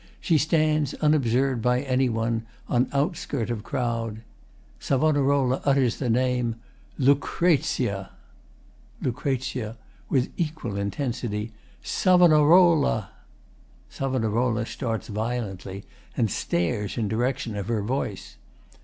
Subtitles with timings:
[0.19, 4.23] She stands, unobserved by any one, on outskirt of crowd.
[4.79, 5.03] SAV.
[5.03, 6.55] utters the name:]
[6.97, 8.09] Lucrezia!
[8.99, 9.75] LUC.
[10.09, 11.51] [With equal intensity.]
[11.83, 13.11] Savonarola!
[13.91, 14.67] [SAV.
[14.67, 15.85] starts violently
[16.17, 18.37] and stares in direction of her voice.